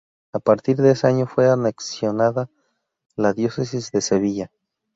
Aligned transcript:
A 0.33 0.39
partir 0.39 0.77
de 0.77 0.89
ese 0.93 1.05
año 1.05 1.27
fue 1.27 1.47
anexionada 1.47 2.49
la 3.15 3.33
diócesis 3.33 3.91
de 3.91 4.01
Sevilla. 4.01 4.51